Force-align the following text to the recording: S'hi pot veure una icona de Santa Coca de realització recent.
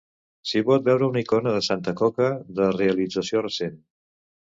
S'hi 0.51 0.61
pot 0.69 0.85
veure 0.87 1.09
una 1.11 1.21
icona 1.25 1.53
de 1.55 1.61
Santa 1.67 1.93
Coca 1.99 2.29
de 2.61 2.71
realització 2.79 3.45
recent. 3.45 3.77